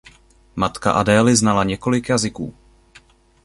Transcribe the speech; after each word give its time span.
Matka 0.55 0.91
Adély 0.93 1.35
znala 1.35 1.63
několik 1.63 2.09
jazyků. 2.09 2.53